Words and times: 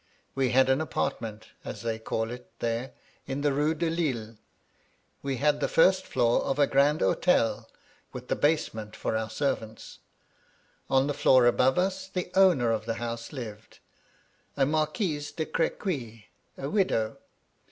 We 0.33 0.49
had 0.49 0.67
an 0.67 0.81
apartment, 0.81 1.49
as 1.63 1.83
they 1.83 1.99
call 1.99 2.31
it 2.31 2.49
there, 2.57 2.93
in 3.27 3.41
the 3.41 3.53
Rue 3.53 3.75
de 3.75 3.87
Lille; 3.87 4.35
we 5.21 5.37
had 5.37 5.59
the 5.59 5.67
first 5.67 6.07
floor 6.07 6.41
of 6.43 6.57
a 6.57 6.65
grand 6.65 7.01
hotel, 7.01 7.69
with 8.11 8.27
the 8.27 8.35
basement 8.35 8.95
for 8.95 9.15
our 9.15 9.29
servants. 9.29 9.99
On 10.89 11.05
the 11.05 11.13
floor 11.13 11.45
above 11.45 11.77
us 11.77 12.07
the 12.07 12.31
owner 12.33 12.71
of 12.71 12.87
the 12.87 12.95
house 12.95 13.31
lived, 13.31 13.77
a 14.57 14.65
Marquise 14.65 15.31
de 15.31 15.45
Crequy, 15.45 16.29
a 16.57 16.67
widow. 16.67 17.17